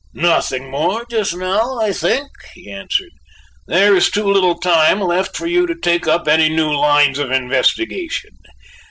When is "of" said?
7.19-7.29